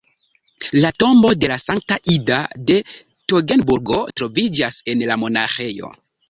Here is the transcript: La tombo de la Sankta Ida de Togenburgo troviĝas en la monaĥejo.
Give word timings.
La 0.83 0.91
tombo 1.01 1.33
de 1.35 1.49
la 1.51 1.57
Sankta 1.63 1.97
Ida 2.13 2.39
de 2.71 2.77
Togenburgo 3.33 4.01
troviĝas 4.23 4.81
en 4.95 5.05
la 5.13 5.21
monaĥejo. 5.27 5.93